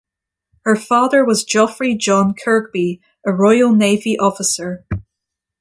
[0.65, 4.83] Her father was Geoffrey John Kirkby, a Royal Navy Officer.